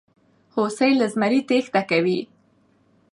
[0.55, 2.19] هوسۍ له زمري تېښته کوي.